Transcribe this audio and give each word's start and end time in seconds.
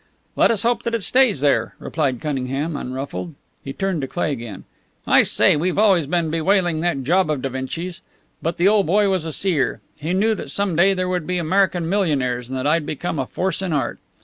"Let 0.35 0.49
us 0.49 0.63
hope 0.63 0.81
that 0.81 0.95
it 0.95 1.03
stays 1.03 1.41
there," 1.41 1.75
replied 1.77 2.21
Cunningham, 2.21 2.75
unruffled. 2.75 3.35
He 3.63 3.71
turned 3.71 4.01
to 4.01 4.07
Cleigh 4.07 4.31
again: 4.31 4.63
"I 5.05 5.21
say, 5.21 5.55
we've 5.55 5.77
always 5.77 6.07
been 6.07 6.31
bewailing 6.31 6.81
that 6.81 7.03
job 7.03 7.29
of 7.29 7.43
Da 7.43 7.49
Vinci's. 7.49 8.01
But 8.41 8.57
the 8.57 8.67
old 8.67 8.87
boy 8.87 9.09
was 9.11 9.27
a 9.27 9.31
seer. 9.31 9.79
He 9.99 10.13
knew 10.13 10.33
that 10.33 10.49
some 10.49 10.75
day 10.75 10.95
there 10.95 11.07
would 11.07 11.27
be 11.27 11.37
American 11.37 11.87
millionaires 11.87 12.49
and 12.49 12.57
that 12.57 12.65
I'd 12.65 12.87
become 12.87 13.19
a 13.19 13.27
force 13.27 13.61
in 13.61 13.73
art. 13.73 13.99